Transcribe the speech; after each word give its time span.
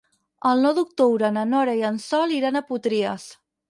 El 0.51 0.63
nou 0.67 0.73
d'octubre 0.77 1.31
na 1.37 1.45
Nora 1.53 1.79
i 1.83 1.87
en 1.93 2.03
Sol 2.09 2.37
iran 2.43 2.59
a 2.59 2.67
Potries. 2.75 3.33